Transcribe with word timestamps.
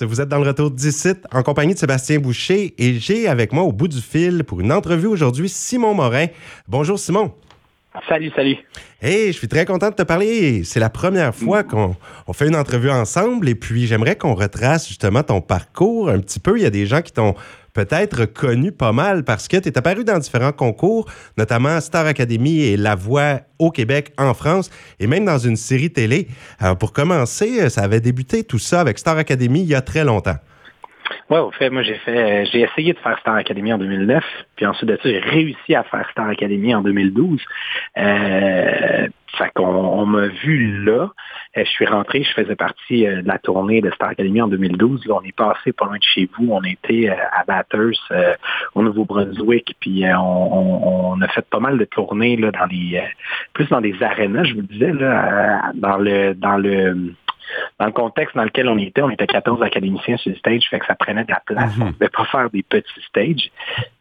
Vous 0.00 0.20
êtes 0.20 0.28
dans 0.28 0.38
le 0.38 0.46
retour 0.46 0.70
d'ici 0.70 1.08
en 1.32 1.42
compagnie 1.42 1.74
de 1.74 1.78
Sébastien 1.78 2.20
Boucher 2.20 2.72
et 2.78 3.00
j'ai 3.00 3.26
avec 3.26 3.52
moi 3.52 3.64
au 3.64 3.72
bout 3.72 3.88
du 3.88 4.00
fil 4.00 4.44
pour 4.44 4.60
une 4.60 4.70
entrevue 4.72 5.08
aujourd'hui 5.08 5.48
Simon 5.48 5.92
Morin. 5.92 6.26
Bonjour 6.68 7.00
Simon. 7.00 7.32
Salut, 8.08 8.30
salut. 8.36 8.56
Hey, 9.02 9.32
je 9.32 9.38
suis 9.38 9.48
très 9.48 9.64
content 9.64 9.90
de 9.90 9.96
te 9.96 10.04
parler. 10.04 10.62
C'est 10.62 10.78
la 10.78 10.88
première 10.88 11.34
fois 11.34 11.64
qu'on 11.64 11.96
fait 12.32 12.46
une 12.46 12.54
entrevue 12.54 12.90
ensemble 12.90 13.48
et 13.48 13.56
puis 13.56 13.88
j'aimerais 13.88 14.14
qu'on 14.14 14.34
retrace 14.34 14.86
justement 14.86 15.24
ton 15.24 15.40
parcours 15.40 16.10
un 16.10 16.20
petit 16.20 16.38
peu. 16.38 16.56
Il 16.58 16.62
y 16.62 16.66
a 16.66 16.70
des 16.70 16.86
gens 16.86 17.02
qui 17.02 17.10
t'ont 17.10 17.34
peut-être 17.84 18.24
connu 18.24 18.72
pas 18.72 18.90
mal 18.90 19.22
parce 19.22 19.46
que 19.46 19.56
tu 19.56 19.68
es 19.68 19.78
apparu 19.78 20.02
dans 20.02 20.18
différents 20.18 20.50
concours, 20.50 21.06
notamment 21.36 21.80
Star 21.80 22.06
Academy 22.06 22.62
et 22.62 22.76
La 22.76 22.96
Voix 22.96 23.42
au 23.60 23.70
Québec, 23.70 24.12
en 24.18 24.34
France, 24.34 24.68
et 24.98 25.06
même 25.06 25.24
dans 25.24 25.38
une 25.38 25.54
série 25.54 25.92
télé. 25.92 26.26
Pour 26.80 26.92
commencer, 26.92 27.70
ça 27.70 27.82
avait 27.82 28.00
débuté 28.00 28.42
tout 28.42 28.58
ça 28.58 28.80
avec 28.80 28.98
Star 28.98 29.16
Academy 29.16 29.60
il 29.60 29.68
y 29.68 29.76
a 29.76 29.80
très 29.80 30.02
longtemps. 30.02 30.38
Oui, 31.30 31.38
au 31.38 31.50
fait, 31.50 31.70
moi, 31.70 31.82
j'ai 31.82 31.94
fait, 31.94 32.46
j'ai 32.46 32.60
essayé 32.60 32.92
de 32.92 32.98
faire 32.98 33.18
Star 33.18 33.36
Academy 33.36 33.72
en 33.72 33.78
2009, 33.78 34.24
puis 34.56 34.66
ensuite 34.66 34.88
de 34.88 34.96
ça, 34.96 35.08
j'ai 35.08 35.18
réussi 35.18 35.74
à 35.74 35.82
faire 35.84 36.08
Star 36.10 36.28
Academy 36.28 36.74
en 36.74 36.82
2012. 36.82 37.40
Euh, 37.98 39.08
fait 39.36 39.50
qu'on 39.54 39.66
on, 39.66 40.06
m'a 40.06 40.26
vu 40.26 40.84
là. 40.84 41.10
Euh, 41.56 41.64
je 41.64 41.70
suis 41.70 41.86
rentré, 41.86 42.22
je 42.22 42.32
faisais 42.32 42.56
partie 42.56 43.06
euh, 43.06 43.22
de 43.22 43.28
la 43.28 43.38
tournée 43.38 43.80
de 43.80 43.90
Star 43.90 44.08
Academy 44.08 44.40
en 44.40 44.48
2012. 44.48 45.06
on 45.10 45.22
est 45.22 45.36
passé 45.36 45.72
pas 45.72 45.84
loin 45.86 45.98
de 45.98 46.02
chez 46.02 46.28
vous. 46.36 46.48
On 46.50 46.62
était 46.62 47.08
à 47.08 47.44
Bathurst, 47.46 48.02
au 48.74 48.82
Nouveau-Brunswick, 48.82 49.76
puis 49.80 50.04
on, 50.06 51.20
a 51.20 51.28
fait 51.28 51.46
pas 51.48 51.60
mal 51.60 51.78
de 51.78 51.84
tournées 51.84 52.36
là, 52.36 52.50
dans 52.50 52.66
les 52.66 53.02
plus 53.52 53.68
dans 53.68 53.80
des 53.80 54.02
arénas, 54.02 54.44
je 54.44 54.54
vous 54.54 54.62
disais, 54.62 54.92
là, 54.92 55.72
dans 55.74 55.98
le 55.98 56.34
dans 56.34 56.56
le 56.56 57.12
dans 57.78 57.86
le 57.86 57.92
contexte 57.92 58.36
dans 58.36 58.44
lequel 58.44 58.68
on 58.68 58.78
était, 58.78 59.02
on 59.02 59.10
était 59.10 59.26
14 59.26 59.62
académiciens 59.62 60.16
sur 60.16 60.30
le 60.30 60.36
stage, 60.36 60.68
fait 60.68 60.78
que 60.78 60.86
ça 60.86 60.94
prenait 60.94 61.24
de 61.24 61.30
la 61.30 61.40
place. 61.44 61.76
Mhm. 61.76 61.82
On 61.82 61.86
ne 61.86 61.92
pouvait 61.92 62.08
pas 62.08 62.24
faire 62.24 62.50
des 62.50 62.62
petits 62.62 63.02
stages. 63.08 63.50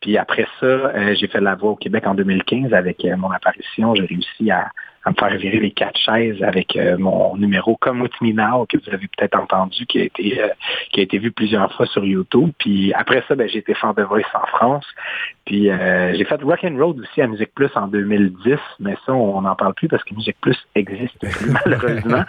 Puis 0.01 0.17
après 0.17 0.47
ça, 0.59 0.65
euh, 0.65 1.15
j'ai 1.15 1.27
fait 1.27 1.41
la 1.41 1.55
voix 1.55 1.71
au 1.71 1.75
Québec 1.75 2.05
en 2.07 2.15
2015 2.15 2.73
avec 2.73 3.03
euh, 3.05 3.15
mon 3.17 3.31
apparition. 3.31 3.95
J'ai 3.95 4.05
réussi 4.05 4.51
à, 4.51 4.69
à 5.07 5.11
me 5.11 5.15
faire 5.15 5.37
virer 5.37 5.59
les 5.59 5.71
quatre 5.71 5.97
chaises 5.97 6.43
avec 6.43 6.75
euh, 6.75 6.97
mon 6.97 7.37
numéro 7.37 7.77
Come 7.77 8.01
With 8.01 8.19
Me 8.19 8.33
Now, 8.33 8.65
que 8.65 8.77
vous 8.77 8.93
avez 8.93 9.07
peut-être 9.07 9.39
entendu, 9.39 9.85
qui 9.85 9.99
a 9.99 10.03
été 10.03 10.41
euh, 10.41 10.49
qui 10.91 10.99
a 10.99 11.03
été 11.03 11.17
vu 11.17 11.31
plusieurs 11.31 11.73
fois 11.73 11.85
sur 11.85 12.03
YouTube. 12.03 12.51
Puis 12.57 12.93
après 12.93 13.23
ça, 13.27 13.35
ben, 13.35 13.47
j'ai 13.47 13.59
été 13.59 13.73
fan 13.73 13.93
de 13.95 14.03
Voice 14.03 14.23
en 14.33 14.45
France. 14.47 14.85
Puis 15.45 15.69
euh, 15.69 16.13
j'ai 16.13 16.25
fait 16.25 16.41
Rock 16.41 16.59
and 16.65 16.75
Road 16.77 16.99
aussi 16.99 17.21
à 17.21 17.27
Musique 17.27 17.53
Plus 17.55 17.69
en 17.75 17.87
2010, 17.87 18.57
mais 18.81 18.97
ça, 19.05 19.13
on 19.13 19.41
n'en 19.41 19.55
parle 19.55 19.75
plus 19.75 19.87
parce 19.87 20.03
que 20.03 20.13
Musique 20.13 20.35
Plus 20.41 20.57
existe 20.75 21.17
plus, 21.19 21.51
malheureusement. 21.65 22.23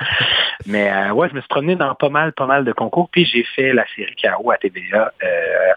mais 0.66 1.10
ouais, 1.10 1.28
je 1.30 1.34
me 1.34 1.40
suis 1.40 1.48
promené 1.48 1.74
dans 1.74 1.96
pas 1.96 2.10
mal, 2.10 2.32
pas 2.32 2.46
mal 2.46 2.64
de 2.64 2.72
concours. 2.72 3.08
Puis 3.10 3.24
j'ai 3.24 3.42
fait 3.42 3.72
la 3.72 3.84
série 3.96 4.14
KO 4.22 4.52
à 4.52 4.56
TVA 4.56 5.12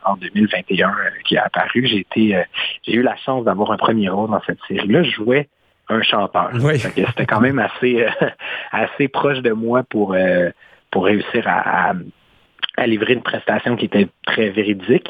en 0.05 0.17
2021 0.17 0.93
qui 1.25 1.35
a 1.37 1.45
apparu. 1.45 1.87
J'ai 1.87 2.01
été 2.01 2.43
j'ai 2.83 2.93
eu 2.93 3.01
la 3.01 3.15
chance 3.15 3.43
d'avoir 3.43 3.71
un 3.71 3.77
premier 3.77 4.09
rôle 4.09 4.29
dans 4.29 4.41
cette 4.41 4.59
série-là. 4.67 5.01
Je 5.01 5.09
jouais 5.09 5.47
un 5.91 6.01
chanteur. 6.01 6.51
C'était 6.75 7.25
quand 7.25 7.41
même 7.41 7.59
assez, 7.59 8.03
euh, 8.03 8.27
assez 8.71 9.07
proche 9.07 9.39
de 9.39 9.51
moi 9.51 9.83
pour, 9.83 10.13
euh, 10.13 10.49
pour 10.89 11.05
réussir 11.05 11.43
à, 11.47 11.93
livrer 12.87 13.13
une 13.13 13.21
prestation 13.21 13.75
qui 13.75 13.85
était 13.85 14.07
très 14.25 14.49
véridique. 14.49 15.07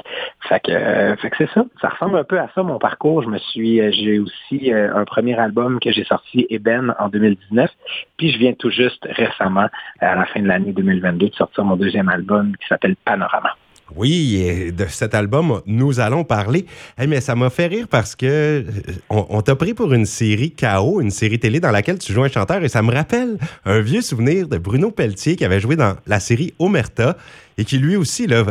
Fait 0.49 0.59
que, 0.59 0.71
euh, 0.71 1.15
fait 1.15 1.29
que 1.29 1.37
c'est 1.37 1.53
ça. 1.53 1.63
Ça 1.79 1.89
ressemble 1.89 2.17
un 2.17 2.25
peu 2.25 2.37
à 2.37 2.49
ça, 2.53 2.63
mon 2.63 2.79
parcours. 2.79 3.23
Je 3.23 3.29
me 3.29 3.37
suis, 3.37 3.79
j'ai 3.93 4.19
aussi 4.19 4.73
un 4.73 5.05
premier 5.05 5.39
album 5.39 5.79
que 5.79 5.89
j'ai 5.89 6.03
sorti, 6.03 6.45
Eben, 6.49 6.93
en 6.99 7.07
2019. 7.07 7.69
Puis 8.17 8.31
je 8.31 8.39
viens 8.39 8.53
tout 8.53 8.71
juste 8.71 9.07
récemment, 9.09 9.67
à 10.01 10.15
la 10.15 10.25
fin 10.25 10.41
de 10.41 10.47
l'année 10.47 10.73
2022, 10.73 11.29
de 11.29 11.33
sortir 11.33 11.63
mon 11.63 11.77
deuxième 11.77 12.09
album 12.09 12.57
qui 12.57 12.67
s'appelle 12.67 12.97
Panorama. 13.05 13.55
Oui, 13.95 14.71
de 14.71 14.85
cet 14.87 15.13
album, 15.13 15.61
nous 15.65 15.99
allons 15.99 16.23
parler. 16.23 16.65
mais 16.97 17.19
ça 17.19 17.35
m'a 17.35 17.49
fait 17.49 17.67
rire 17.67 17.87
parce 17.89 18.15
que 18.15 18.25
euh, 18.25 18.63
on, 19.09 19.41
t'a 19.41 19.55
pris 19.55 19.73
pour 19.73 19.93
une 19.93 20.05
série 20.05 20.51
KO, 20.51 21.01
une 21.01 21.11
série 21.11 21.39
télé 21.39 21.59
dans 21.59 21.71
laquelle 21.71 21.99
tu 21.99 22.13
joues 22.13 22.23
un 22.23 22.29
chanteur, 22.29 22.63
et 22.63 22.69
ça 22.69 22.81
me 22.81 22.91
rappelle 22.93 23.37
un 23.65 23.81
vieux 23.81 24.01
souvenir 24.01 24.47
de 24.47 24.57
Bruno 24.57 24.91
Pelletier 24.91 25.35
qui 25.35 25.43
avait 25.43 25.59
joué 25.59 25.75
dans 25.75 25.95
la 26.07 26.19
série 26.19 26.53
Omerta 26.59 27.17
et 27.57 27.65
qui 27.65 27.77
lui 27.77 27.95
aussi, 27.95 28.27
là, 28.27 28.45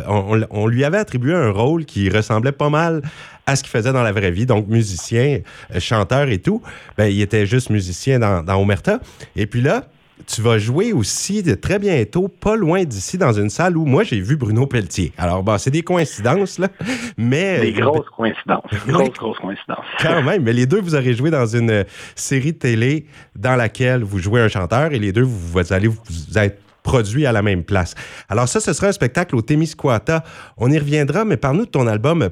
on, 0.50 0.66
lui 0.66 0.84
avait 0.84 0.98
attribué 0.98 1.34
un 1.34 1.50
rôle 1.50 1.84
qui 1.84 2.10
ressemblait 2.10 2.52
pas 2.52 2.68
mal 2.68 3.02
à 3.46 3.56
ce 3.56 3.62
qu'il 3.62 3.70
faisait 3.70 3.92
dans 3.92 4.02
la 4.02 4.12
vraie 4.12 4.30
vie, 4.30 4.46
donc 4.46 4.68
musicien, 4.68 5.40
euh, 5.74 5.80
chanteur 5.80 6.28
et 6.28 6.38
tout. 6.38 6.62
Ben, 6.98 7.06
il 7.06 7.20
était 7.20 7.46
juste 7.46 7.70
musicien 7.70 8.18
dans, 8.18 8.42
dans 8.42 8.60
Omerta. 8.60 9.00
Et 9.36 9.46
puis 9.46 9.62
là, 9.62 9.86
tu 10.26 10.42
vas 10.42 10.58
jouer 10.58 10.92
aussi 10.92 11.42
de 11.42 11.54
très 11.54 11.78
bientôt, 11.78 12.28
pas 12.28 12.56
loin 12.56 12.84
d'ici, 12.84 13.18
dans 13.18 13.32
une 13.32 13.50
salle 13.50 13.76
où 13.76 13.84
moi 13.84 14.04
j'ai 14.04 14.20
vu 14.20 14.36
Bruno 14.36 14.66
Pelletier. 14.66 15.12
Alors, 15.18 15.42
bah, 15.42 15.58
c'est 15.58 15.70
des 15.70 15.82
coïncidences, 15.82 16.58
là. 16.58 16.68
Mais. 17.16 17.60
Des 17.60 17.72
grosses 17.72 18.08
coïncidences. 18.10 18.64
Grosses, 18.86 19.12
grosses 19.18 19.38
coïncidences. 19.38 19.84
Quand 20.00 20.22
même. 20.22 20.42
Mais 20.42 20.52
les 20.52 20.66
deux, 20.66 20.80
vous 20.80 20.94
aurez 20.94 21.14
joué 21.14 21.30
dans 21.30 21.46
une 21.46 21.84
série 22.14 22.52
de 22.52 22.58
télé 22.58 23.06
dans 23.36 23.56
laquelle 23.56 24.02
vous 24.02 24.18
jouez 24.18 24.40
un 24.40 24.48
chanteur 24.48 24.92
et 24.92 24.98
les 24.98 25.12
deux, 25.12 25.22
vous, 25.22 25.72
allez 25.72 25.88
vous 25.88 25.98
être 26.36 26.58
produits 26.82 27.26
à 27.26 27.32
la 27.32 27.42
même 27.42 27.64
place. 27.64 27.94
Alors 28.28 28.48
ça, 28.48 28.60
ce 28.60 28.72
sera 28.72 28.88
un 28.88 28.92
spectacle 28.92 29.36
au 29.36 29.42
Témiscouata. 29.42 30.24
On 30.56 30.70
y 30.70 30.78
reviendra, 30.78 31.24
mais 31.24 31.36
parle-nous 31.36 31.66
de 31.66 31.70
ton 31.70 31.86
album 31.86 32.28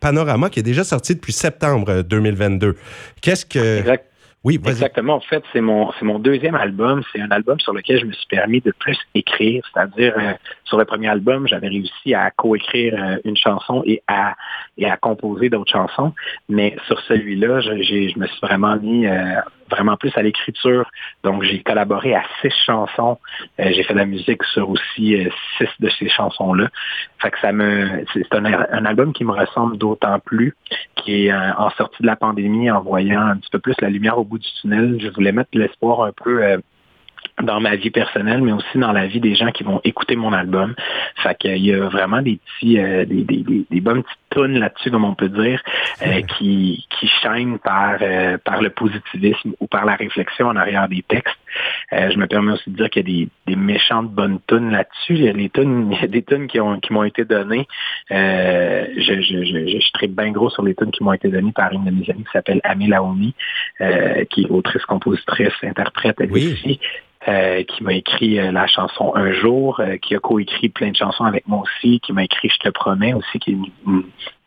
Panorama, 0.00 0.50
qui 0.50 0.60
est 0.60 0.64
déjà 0.64 0.84
sorti 0.84 1.14
depuis 1.14 1.32
septembre 1.32 2.02
2022. 2.02 2.76
Qu'est-ce 3.20 3.46
que... 3.46 3.78
Exact. 3.78 4.11
Oui, 4.44 4.60
exactement. 4.66 5.14
En 5.14 5.20
fait, 5.20 5.44
c'est 5.52 5.60
mon 5.60 5.92
c'est 5.92 6.04
mon 6.04 6.18
deuxième 6.18 6.56
album. 6.56 7.02
C'est 7.12 7.20
un 7.20 7.30
album 7.30 7.60
sur 7.60 7.72
lequel 7.72 8.00
je 8.00 8.06
me 8.06 8.12
suis 8.12 8.26
permis 8.26 8.60
de 8.60 8.72
plus 8.72 8.98
écrire. 9.14 9.62
C'est-à-dire, 9.72 10.14
euh, 10.18 10.32
sur 10.64 10.78
le 10.78 10.84
premier 10.84 11.08
album, 11.08 11.46
j'avais 11.46 11.68
réussi 11.68 12.12
à 12.12 12.28
coécrire 12.32 12.94
euh, 12.98 13.18
une 13.24 13.36
chanson 13.36 13.84
et 13.86 14.02
à 14.08 14.34
et 14.76 14.90
à 14.90 14.96
composer 14.96 15.48
d'autres 15.48 15.70
chansons. 15.70 16.12
Mais 16.48 16.74
sur 16.88 16.98
celui-là, 17.02 17.60
je, 17.60 17.82
je 17.82 18.18
me 18.18 18.26
suis 18.26 18.40
vraiment 18.42 18.74
mis 18.76 19.06
euh, 19.06 19.36
vraiment 19.70 19.96
plus 19.96 20.10
à 20.16 20.22
l'écriture. 20.22 20.90
Donc, 21.22 21.44
j'ai 21.44 21.62
collaboré 21.62 22.14
à 22.14 22.24
six 22.40 22.52
chansons. 22.66 23.18
j'ai 23.58 23.82
fait 23.84 23.94
de 23.94 23.98
la 23.98 24.06
musique 24.06 24.42
sur 24.44 24.68
aussi 24.68 25.16
six 25.56 25.68
de 25.80 25.88
ces 25.98 26.10
chansons-là. 26.10 26.68
Fait 27.20 27.30
que 27.30 27.38
ça 27.38 27.52
me, 27.52 28.04
c'est 28.12 28.34
un, 28.34 28.44
un, 28.44 28.84
album 28.84 29.14
qui 29.14 29.24
me 29.24 29.32
ressemble 29.32 29.78
d'autant 29.78 30.18
plus, 30.18 30.54
qui 30.96 31.26
est 31.26 31.32
en 31.32 31.70
sortie 31.70 32.02
de 32.02 32.06
la 32.06 32.16
pandémie, 32.16 32.70
en 32.70 32.82
voyant 32.82 33.22
un 33.22 33.36
petit 33.36 33.48
peu 33.50 33.60
plus 33.60 33.74
la 33.80 33.88
lumière 33.88 34.18
au 34.18 34.24
bout 34.32 34.38
du 34.38 34.48
tunnel. 34.60 34.98
Je 35.00 35.08
voulais 35.08 35.32
mettre 35.32 35.50
l'espoir 35.52 36.02
un 36.04 36.12
peu 36.12 36.42
euh, 36.42 36.58
dans 37.42 37.60
ma 37.60 37.76
vie 37.76 37.90
personnelle, 37.90 38.40
mais 38.40 38.52
aussi 38.52 38.78
dans 38.78 38.92
la 38.92 39.06
vie 39.06 39.20
des 39.20 39.34
gens 39.34 39.50
qui 39.52 39.62
vont 39.62 39.80
écouter 39.84 40.16
mon 40.16 40.32
album. 40.32 40.74
Fait 41.22 41.36
qu'il 41.38 41.64
y 41.64 41.74
a 41.74 41.88
vraiment 41.88 42.22
des 42.22 42.38
petits, 42.38 42.78
euh, 42.78 43.04
des, 43.04 43.24
des, 43.24 43.66
des, 43.70 43.80
bonnes 43.80 44.02
petites 44.02 44.18
tonnes 44.30 44.58
là-dessus, 44.58 44.90
comme 44.90 45.04
on 45.04 45.14
peut 45.14 45.28
dire, 45.28 45.62
euh, 46.02 46.22
qui, 46.22 46.86
qui 46.90 47.08
chaînent 47.22 47.58
par, 47.58 47.98
par 48.44 48.62
le 48.62 48.70
positivisme 48.70 49.52
ou 49.60 49.66
par 49.66 49.84
la 49.84 49.96
réflexion 49.96 50.46
en 50.46 50.56
arrière 50.56 50.88
des 50.88 51.02
textes. 51.06 51.36
Je 51.90 52.16
me 52.18 52.26
permets 52.26 52.52
aussi 52.52 52.70
de 52.70 52.76
dire 52.76 52.90
qu'il 52.90 53.08
y 53.08 53.22
a 53.22 53.24
des, 53.24 53.28
des 53.46 53.56
méchantes 53.56 54.10
bonnes 54.10 54.38
tunes 54.46 54.70
là-dessus. 54.70 55.14
Il 55.14 55.24
y 55.24 55.28
a 55.28 55.32
des 55.32 55.50
tunes, 55.50 55.94
des 56.08 56.22
tunes 56.22 56.46
qui 56.46 56.60
ont 56.60 56.80
qui 56.80 56.92
m'ont 56.92 57.04
été 57.04 57.24
données. 57.24 57.66
je, 58.10 58.94
je, 58.96 59.44
je, 59.44 59.80
je, 59.80 60.06
bien 60.06 60.30
gros 60.30 60.50
sur 60.50 60.62
les 60.62 60.74
tunes 60.74 60.90
qui 60.90 61.04
m'ont 61.04 61.12
été 61.12 61.28
données 61.28 61.52
par 61.52 61.72
une 61.72 61.84
de 61.84 61.90
mes 61.90 62.10
amies 62.10 62.24
qui 62.24 62.32
s'appelle 62.32 62.60
Amé 62.64 62.86
Laomi, 62.86 63.34
qui 63.78 64.42
est 64.42 64.50
autrice, 64.50 64.84
compositrice, 64.84 65.52
interprète 65.62 66.16
elle 66.20 66.32
aussi. 66.32 66.80
Euh, 67.28 67.62
qui 67.62 67.84
m'a 67.84 67.94
écrit 67.94 68.40
euh, 68.40 68.50
la 68.50 68.66
chanson 68.66 69.14
Un 69.14 69.30
jour, 69.30 69.78
euh, 69.78 69.96
qui 69.96 70.16
a 70.16 70.18
coécrit 70.18 70.70
plein 70.70 70.90
de 70.90 70.96
chansons 70.96 71.22
avec 71.22 71.46
moi 71.46 71.62
aussi, 71.62 72.00
qui 72.00 72.12
m'a 72.12 72.24
écrit 72.24 72.48
Je 72.48 72.58
te 72.58 72.68
promets 72.68 73.14
aussi, 73.14 73.38
qui 73.38 73.52
est 73.52 73.58
une, 73.86 74.02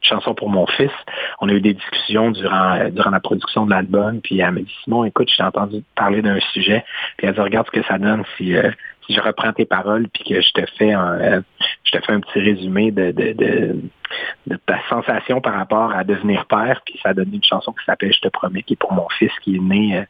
chanson 0.05 0.33
pour 0.33 0.49
mon 0.49 0.65
fils. 0.67 0.91
On 1.39 1.49
a 1.49 1.53
eu 1.53 1.61
des 1.61 1.73
discussions 1.73 2.31
durant 2.31 2.89
durant 2.89 3.09
la 3.09 3.19
production 3.19 3.65
de 3.65 3.71
l'album, 3.71 4.21
puis 4.21 4.39
elle 4.39 4.51
m'a 4.51 4.61
dit 4.61 4.75
Simon, 4.83 5.05
écoute, 5.05 5.29
je 5.31 5.37
t'ai 5.37 5.43
entendu 5.43 5.83
parler 5.95 6.21
d'un 6.21 6.39
sujet, 6.53 6.83
puis 7.17 7.27
elle 7.27 7.33
dit 7.33 7.41
regarde 7.41 7.67
ce 7.67 7.79
que 7.79 7.85
ça 7.85 7.97
donne 7.97 8.23
si 8.37 8.55
si 9.05 9.13
je 9.13 9.21
reprends 9.21 9.53
tes 9.53 9.65
paroles 9.65 10.07
puis 10.09 10.23
que 10.23 10.41
je 10.41 10.51
te 10.51 10.65
fais 10.77 10.91
un, 10.93 11.43
je 11.83 11.91
te 11.91 12.03
fais 12.03 12.13
un 12.13 12.19
petit 12.19 12.39
résumé 12.39 12.91
de, 12.91 13.11
de, 13.11 13.75
ta 14.65 14.79
sensation 14.89 15.41
par 15.41 15.53
rapport 15.53 15.91
à 15.91 16.03
devenir 16.03 16.45
père, 16.45 16.81
puis 16.85 16.99
ça 17.01 17.09
a 17.09 17.13
donné 17.13 17.35
une 17.35 17.43
chanson 17.43 17.71
qui 17.73 17.85
s'appelle 17.85 18.13
Je 18.13 18.21
te 18.21 18.27
promets, 18.29 18.63
qui 18.63 18.73
est 18.73 18.77
pour 18.77 18.93
mon 18.93 19.07
fils 19.09 19.31
qui 19.41 19.55
est 19.55 19.59
né 19.59 20.05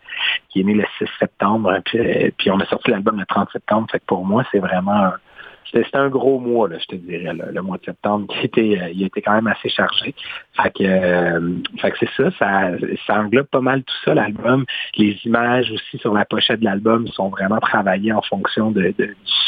qui 0.50 0.62
est 0.62 0.64
né 0.64 0.74
le 0.74 0.86
6 0.98 1.06
septembre, 1.20 1.80
puis, 1.86 2.32
puis 2.38 2.52
on 2.52 2.60
a 2.60 2.66
sorti 2.66 2.92
l'album 2.92 3.20
le 3.20 3.26
30 3.26 3.50
septembre. 3.52 3.88
Fait 3.92 4.00
que 4.00 4.06
pour 4.06 4.26
moi, 4.26 4.44
c'est 4.52 4.60
vraiment 4.60 5.12
c'était 5.72 5.98
un 5.98 6.10
gros 6.10 6.40
mois, 6.40 6.68
là, 6.70 6.78
je 6.80 6.86
te 6.86 6.96
dirais, 6.96 7.34
le 7.34 7.62
mois 7.62 7.78
de 7.78 7.86
septembre, 7.86 8.28
qui 8.28 8.46
était, 8.46 8.80
euh, 8.80 8.90
il 8.94 9.04
était 9.04 9.22
quand 9.22 9.34
même 9.34 9.48
assez 9.48 9.70
chargé. 9.70 10.14
Fait 10.62 10.72
que, 10.72 10.84
euh, 10.84 11.40
que 11.82 11.98
c'est 12.00 12.10
ça, 12.16 12.32
ça, 12.38 12.72
ça 13.08 13.20
englobe 13.20 13.48
pas 13.48 13.62
mal 13.62 13.84
tout 13.84 13.96
ça, 14.04 14.14
l'album. 14.14 14.66
Les 14.98 15.18
images 15.26 15.72
aussi 15.72 15.98
sur 15.98 16.14
la 16.14 16.26
pochette 16.26 16.60
de 16.60 16.66
l'album 16.66 17.08
sont 17.08 17.30
vraiment 17.30 17.60
travaillées 17.60 18.14
en 18.14 18.22
fonction 18.22 18.72
du 18.72 18.94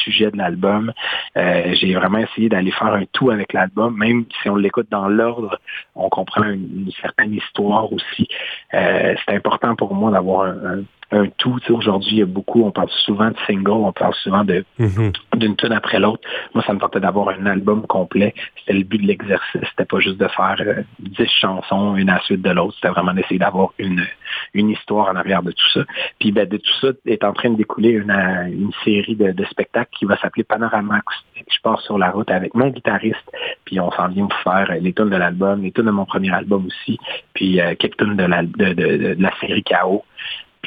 sujet 0.04 0.32
de 0.32 0.38
l'album. 0.38 0.92
Euh, 1.38 1.74
j'ai 1.76 1.94
vraiment 1.94 2.20
essayé 2.20 2.50
d'aller 2.50 2.72
faire 2.72 2.94
un 2.94 3.06
tout 3.12 3.30
avec 3.30 3.54
l'album, 3.54 3.98
même 3.98 4.26
si 4.42 4.50
on 4.50 4.56
l'écoute 4.56 4.88
dans 4.90 5.08
l'ordre, 5.08 5.60
on 5.96 6.10
comprend 6.10 6.44
une, 6.44 6.92
certaine 7.02 7.34
histoire 7.34 7.92
aussi. 7.92 8.28
c'est 8.72 9.18
important 9.30 9.76
pour 9.76 9.94
moi 9.94 10.12
d'avoir 10.12 10.46
un, 10.46 10.84
un 11.07 11.07
tout. 11.38 11.60
Aujourd'hui, 11.70 12.12
il 12.12 12.18
y 12.20 12.22
a 12.22 12.26
beaucoup, 12.26 12.64
on 12.64 12.72
parle 12.72 12.90
souvent 13.06 13.30
de 13.30 13.36
single, 13.46 13.72
on 13.72 13.92
parle 13.92 14.14
souvent 14.16 14.44
de 14.44 14.66
mm-hmm. 14.80 15.38
d'une 15.38 15.56
tune 15.56 15.72
après 15.72 16.00
l'autre. 16.00 16.28
Moi, 16.54 16.64
ça 16.66 16.74
me 16.74 16.80
tentait 16.80 17.00
d'avoir 17.00 17.30
un 17.30 17.46
album 17.46 17.86
complet. 17.88 18.34
C'était 18.60 18.74
le 18.74 18.84
but 18.84 19.02
de 19.02 19.08
l'exercice. 19.08 19.62
C'était 19.70 19.86
pas 19.86 20.00
juste 20.00 20.18
de 20.18 20.28
faire 20.28 20.56
euh, 20.60 20.82
dix 21.00 21.30
chansons, 21.40 21.96
une 21.96 22.10
à 22.10 22.16
la 22.16 22.22
suite 22.22 22.42
de 22.42 22.50
l'autre. 22.50 22.76
C'était 22.76 22.90
vraiment 22.90 23.14
d'essayer 23.14 23.40
d'avoir 23.40 23.74
une, 23.80 24.06
une 24.54 24.70
histoire 24.70 25.10
en 25.10 25.16
arrière 25.16 25.44
de 25.44 25.52
tout 25.52 25.70
ça. 25.74 25.82
Puis 26.20 26.32
ben, 26.32 26.48
de 26.48 26.58
tout 26.58 26.74
ça 26.82 26.90
est 27.06 27.24
en 27.24 27.34
train 27.34 27.52
de 27.52 27.56
découler 27.56 27.92
une, 27.92 28.12
une 28.12 28.72
série 28.84 29.16
de, 29.16 29.32
de 29.32 29.46
spectacles 29.46 29.92
qui 29.98 30.06
va 30.06 30.18
s'appeler 30.18 30.44
Panorama 30.44 30.98
Acoustique. 30.98 31.48
Je 31.50 31.62
pars 31.62 31.80
sur 31.82 31.98
la 31.98 32.12
route 32.12 32.30
avec 32.30 32.54
mon 32.54 32.70
guitariste, 32.70 33.32
puis 33.66 33.80
on 33.80 33.92
s'en 33.92 34.08
vient 34.10 34.28
pour 34.28 34.40
faire 34.40 34.74
les 34.80 34.94
tunes 34.94 35.10
de 35.10 35.16
l'album, 35.16 35.62
les 35.62 35.72
tunes 35.72 35.86
de 35.86 35.92
mon 35.92 36.06
premier 36.06 36.32
album 36.32 36.66
aussi, 36.66 37.00
puis 37.34 37.62
euh, 37.62 37.76
quelques 37.76 37.98
tunes 37.98 38.16
de 38.16 38.24
la, 38.24 38.44
de, 38.44 38.74
de, 38.74 39.14
de 39.14 39.22
la 39.22 39.32
série 39.40 39.64
Chaos 39.64 40.04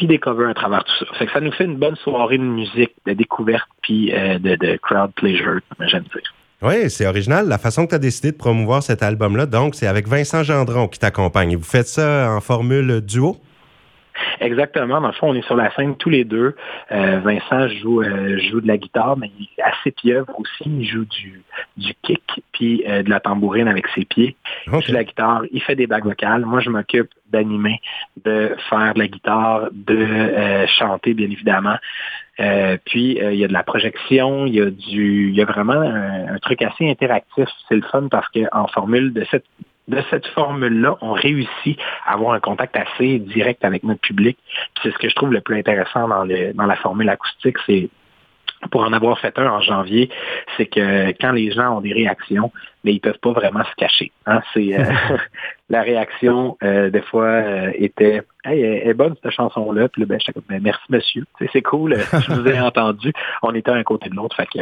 puis 0.00 0.06
des 0.06 0.18
covers 0.18 0.48
à 0.48 0.54
travers 0.54 0.82
tout 0.82 0.92
ça. 0.98 1.04
Fait 1.18 1.26
que 1.26 1.32
ça 1.32 1.40
nous 1.40 1.52
fait 1.52 1.64
une 1.64 1.76
bonne 1.76 1.96
soirée 1.96 2.38
de 2.38 2.42
musique, 2.42 2.94
de 3.06 3.12
découverte, 3.12 3.68
puis 3.82 4.10
euh, 4.14 4.38
de, 4.38 4.56
de, 4.56 4.78
crowd 4.78 5.12
pleasure, 5.12 5.60
j'aime 5.78 6.04
dire. 6.04 6.34
Oui, 6.62 6.88
c'est 6.88 7.06
original. 7.06 7.46
La 7.46 7.58
façon 7.58 7.84
que 7.84 7.90
tu 7.90 7.96
as 7.96 7.98
décidé 7.98 8.32
de 8.32 8.36
promouvoir 8.38 8.82
cet 8.82 9.02
album-là, 9.02 9.44
donc, 9.44 9.74
c'est 9.74 9.86
avec 9.86 10.08
Vincent 10.08 10.42
Gendron 10.42 10.88
qui 10.88 10.98
t'accompagne. 10.98 11.54
Vous 11.54 11.64
faites 11.64 11.86
ça 11.86 12.32
en 12.34 12.40
formule 12.40 13.02
duo? 13.02 13.36
Exactement. 14.40 15.00
Dans 15.02 15.08
le 15.08 15.12
fond, 15.12 15.30
on 15.30 15.34
est 15.34 15.44
sur 15.44 15.54
la 15.54 15.70
scène 15.74 15.96
tous 15.96 16.08
les 16.08 16.24
deux. 16.24 16.56
Euh, 16.92 17.20
Vincent 17.20 17.68
joue, 17.68 18.02
euh, 18.02 18.38
joue 18.38 18.62
de 18.62 18.66
la 18.66 18.78
guitare, 18.78 19.16
mais 19.18 19.30
il 19.38 19.48
est 19.58 19.62
assez 19.62 19.90
pieuvre 19.90 20.32
aussi. 20.38 20.64
Il 20.64 20.84
joue 20.84 21.04
du, 21.04 21.42
du 21.76 21.92
kick 22.02 22.22
puis 22.52 22.82
euh, 22.88 23.02
de 23.02 23.10
la 23.10 23.20
tambourine 23.20 23.68
avec 23.68 23.86
ses 23.88 24.06
pieds. 24.06 24.36
Il 24.66 24.72
joue 24.72 24.88
de 24.88 24.94
la 24.94 25.04
guitare, 25.04 25.42
il 25.52 25.62
fait 25.62 25.76
des 25.76 25.86
bagues 25.86 26.04
vocales. 26.04 26.46
Moi, 26.46 26.60
je 26.60 26.70
m'occupe 26.70 27.10
d'animer, 27.30 27.80
de 28.24 28.56
faire 28.70 28.94
de 28.94 28.98
la 28.98 29.08
guitare, 29.08 29.68
de 29.72 30.66
chanter, 30.66 31.12
bien 31.14 31.30
évidemment. 31.30 31.76
puis 32.86 33.18
il 33.20 33.34
y 33.34 33.44
a 33.44 33.48
de 33.48 33.52
la 33.52 33.62
projection, 33.62 34.46
il 34.46 34.54
y 34.54 34.60
a 34.60 34.70
du, 34.70 35.28
il 35.28 35.36
y 35.36 35.42
a 35.42 35.44
vraiment 35.44 35.74
un, 35.74 36.34
un 36.34 36.38
truc 36.38 36.62
assez 36.62 36.88
interactif. 36.88 37.48
C'est 37.68 37.76
le 37.76 37.82
fun 37.82 38.08
parce 38.10 38.26
qu'en 38.30 38.66
formule 38.68 39.12
de 39.12 39.24
cette 39.30 39.44
de 39.90 40.02
cette 40.08 40.26
formule-là, 40.28 40.96
on 41.00 41.12
réussit 41.12 41.78
à 42.06 42.14
avoir 42.14 42.32
un 42.32 42.40
contact 42.40 42.76
assez 42.76 43.18
direct 43.18 43.64
avec 43.64 43.82
notre 43.82 44.00
public. 44.00 44.38
C'est 44.82 44.90
ce 44.90 44.98
que 44.98 45.08
je 45.08 45.14
trouve 45.14 45.32
le 45.32 45.40
plus 45.40 45.58
intéressant 45.58 46.08
dans, 46.08 46.24
la 46.24 46.76
formule 46.76 47.08
acoustique, 47.08 47.58
pour 48.70 48.82
en 48.82 48.92
avoir 48.92 49.18
fait 49.18 49.38
un 49.38 49.50
en 49.50 49.60
janvier, 49.60 50.10
c'est 50.56 50.66
que 50.66 51.10
quand 51.20 51.32
les 51.32 51.50
gens 51.50 51.76
ont 51.76 51.80
des 51.80 51.92
réactions, 51.92 52.52
mais 52.84 52.92
ils 52.92 53.00
peuvent 53.00 53.18
pas 53.18 53.32
vraiment 53.32 53.64
se 53.64 53.74
cacher. 53.76 54.12
Hein. 54.26 54.40
C'est 54.52 54.78
euh, 54.78 54.84
la 55.70 55.82
réaction 55.82 56.56
euh, 56.62 56.90
des 56.90 57.02
fois 57.02 57.26
euh, 57.26 57.72
était 57.74 58.22
Hey, 58.42 58.62
elle 58.62 58.88
est 58.88 58.94
bonne 58.94 59.14
cette 59.22 59.32
chanson-là. 59.32 59.88
Puis 59.88 60.00
là, 60.00 60.06
ben, 60.06 60.18
je 60.18 60.32
ben, 60.48 60.62
merci 60.62 60.82
monsieur. 60.88 61.26
C'est 61.52 61.60
cool. 61.60 61.94
je 61.98 62.32
vous 62.32 62.48
ai 62.48 62.58
entendu. 62.60 63.12
On 63.42 63.54
était 63.54 63.70
un 63.70 63.82
côté 63.82 64.08
de 64.08 64.14
l'autre. 64.14 64.34
Fait 64.34 64.46
que 64.46 64.60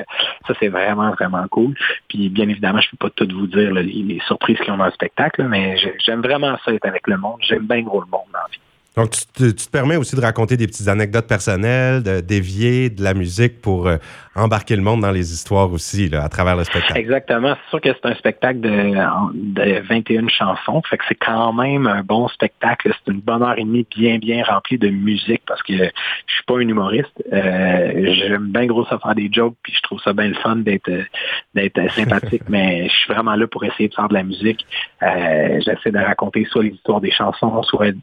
ça, 0.48 0.54
c'est 0.58 0.66
vraiment, 0.66 1.12
vraiment 1.12 1.46
cool. 1.48 1.74
Puis 2.08 2.28
bien 2.28 2.48
évidemment, 2.48 2.80
je 2.80 2.90
peux 2.90 3.08
pas 3.08 3.10
tout 3.10 3.28
vous 3.32 3.46
dire 3.46 3.72
les, 3.72 4.20
surprises 4.26 4.58
qu'ils 4.58 4.72
ont 4.72 4.78
dans 4.78 4.86
le 4.86 4.90
spectacle, 4.90 5.44
mais 5.44 5.76
j'aime 6.04 6.22
vraiment 6.22 6.56
ça 6.64 6.72
être 6.72 6.86
avec 6.86 7.06
le 7.06 7.18
monde. 7.18 7.38
J'aime 7.40 7.66
bien 7.66 7.82
gros 7.82 8.00
le 8.00 8.08
monde 8.08 8.26
dans 8.32 8.40
la 8.40 8.48
vie. 8.50 8.58
Donc, 8.98 9.10
tu 9.12 9.54
te, 9.54 9.70
permets 9.70 9.94
aussi 9.94 10.16
de 10.16 10.20
raconter 10.20 10.56
des 10.56 10.66
petites 10.66 10.88
anecdotes 10.88 11.28
personnelles, 11.28 12.02
de 12.02 12.18
dévier 12.18 12.90
de 12.90 13.04
la 13.04 13.14
musique 13.14 13.60
pour 13.60 13.86
euh, 13.86 13.96
embarquer 14.34 14.74
le 14.74 14.82
monde 14.82 15.02
dans 15.02 15.12
les 15.12 15.32
histoires 15.32 15.72
aussi, 15.72 16.10
à 16.12 16.28
travers 16.28 16.56
le 16.56 16.64
spectacle. 16.64 16.98
Exactement. 16.98 17.54
C'est 17.54 17.70
sûr 17.70 17.80
que 17.80 17.90
c'est 17.92 18.08
un 18.08 18.16
spectacle 18.16 18.58
de, 18.58 19.88
21 19.88 20.26
chansons. 20.28 20.82
Fait 20.90 20.96
que 20.96 21.04
c'est 21.08 21.14
quand 21.14 21.52
même 21.52 21.86
un 21.86 22.02
bon 22.02 22.26
spectacle. 22.26 22.92
C'est 22.92 23.12
une 23.12 23.20
bonne 23.20 23.44
heure 23.44 23.56
et 23.56 23.62
demie 23.62 23.86
bien, 23.96 24.18
bien 24.18 24.42
remplie 24.42 24.78
de 24.78 24.88
musique 24.88 25.42
parce 25.46 25.62
que 25.62 25.74
je 25.74 26.34
suis 26.34 26.44
pas 26.48 26.56
un 26.56 26.66
humoriste. 26.66 27.22
Euh, 27.32 28.14
j'aime 28.14 28.48
bien 28.48 28.66
gros 28.66 28.84
ça 28.86 28.98
faire 28.98 29.14
des 29.14 29.30
jokes, 29.32 29.54
puis 29.62 29.74
je 29.76 29.82
trouve 29.82 30.00
ça 30.00 30.12
bien 30.12 30.26
le 30.26 30.34
fun 30.34 30.56
d'être 30.56 30.90
d'être 31.54 31.88
sympathique, 31.92 32.42
mais 32.48 32.88
je 32.88 32.94
suis 32.96 33.14
vraiment 33.14 33.36
là 33.36 33.46
pour 33.46 33.62
essayer 33.62 33.88
de 33.88 33.94
faire 33.94 34.08
de 34.08 34.14
la 34.14 34.24
musique. 34.24 34.66
Euh, 35.04 35.60
j'essaie 35.64 35.92
de 35.92 35.98
raconter 35.98 36.44
soit 36.50 36.64
les 36.64 36.70
histoires 36.70 37.00
des 37.00 37.12
chansons, 37.12 37.62
soit 37.62 37.94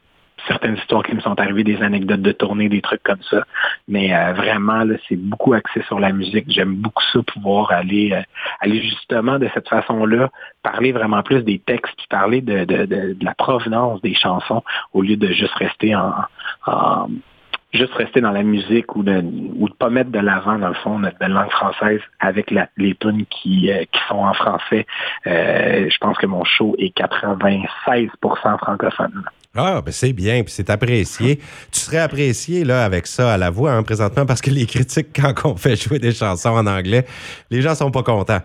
certaines 0.46 0.76
histoires 0.76 1.02
qui 1.02 1.14
me 1.14 1.20
sont 1.20 1.38
arrivées, 1.40 1.64
des 1.64 1.82
anecdotes 1.82 2.22
de 2.22 2.32
tournée, 2.32 2.68
des 2.68 2.80
trucs 2.80 3.02
comme 3.02 3.22
ça. 3.30 3.44
Mais 3.88 4.14
euh, 4.14 4.32
vraiment, 4.32 4.84
c'est 5.08 5.16
beaucoup 5.16 5.54
axé 5.54 5.82
sur 5.86 6.00
la 6.00 6.12
musique. 6.12 6.46
J'aime 6.48 6.74
beaucoup 6.74 7.02
ça, 7.12 7.20
pouvoir 7.22 7.72
aller, 7.72 8.12
euh, 8.12 8.22
aller 8.60 8.80
justement 8.82 9.38
de 9.38 9.48
cette 9.54 9.68
façon-là, 9.68 10.30
parler 10.62 10.92
vraiment 10.92 11.22
plus 11.22 11.42
des 11.42 11.58
textes, 11.58 11.98
parler 12.08 12.40
de, 12.40 13.16
la 13.20 13.34
provenance 13.34 14.00
des 14.02 14.14
chansons, 14.14 14.62
au 14.92 15.02
lieu 15.02 15.16
de 15.16 15.28
juste 15.28 15.54
rester 15.54 15.94
juste 17.72 17.92
rester 17.94 18.20
dans 18.22 18.30
la 18.30 18.42
musique 18.42 18.96
ou 18.96 19.02
de 19.02 19.22
ou 19.58 19.68
de 19.68 19.74
pas 19.74 19.90
mettre 19.90 20.10
de 20.10 20.18
l'avant 20.18 20.58
dans 20.58 20.68
le 20.68 20.74
fond 20.74 20.98
notre 20.98 21.18
belle 21.18 21.32
langue 21.32 21.50
française 21.50 22.00
avec 22.20 22.50
les 22.50 22.94
tunes 22.94 23.22
euh, 23.22 23.84
qui 23.84 24.00
sont 24.08 24.18
en 24.18 24.32
français. 24.32 24.86
je 25.24 25.98
pense 25.98 26.16
que 26.16 26.26
mon 26.26 26.44
show 26.44 26.74
est 26.78 26.96
96% 26.96 28.58
francophone. 28.58 29.24
Ah, 29.54 29.80
ben 29.84 29.92
c'est 29.92 30.12
bien, 30.12 30.42
puis 30.42 30.52
c'est 30.52 30.70
apprécié. 30.70 31.40
Tu 31.72 31.80
serais 31.80 31.98
apprécié 31.98 32.64
là 32.64 32.84
avec 32.84 33.06
ça 33.06 33.34
à 33.34 33.38
la 33.38 33.50
voix 33.50 33.72
hein, 33.72 33.82
présentement 33.82 34.26
parce 34.26 34.40
que 34.40 34.50
les 34.50 34.66
critiques 34.66 35.08
quand 35.14 35.32
on 35.44 35.56
fait 35.56 35.76
jouer 35.76 35.98
des 35.98 36.12
chansons 36.12 36.50
en 36.50 36.66
anglais, 36.66 37.04
les 37.50 37.62
gens 37.62 37.74
sont 37.74 37.90
pas 37.90 38.02
contents. 38.02 38.40